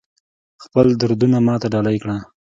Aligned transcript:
خپل 0.63 0.87
دردونه 1.01 1.37
ماته 1.47 1.67
ډالۍ 1.73 1.97
کړه 2.03 2.17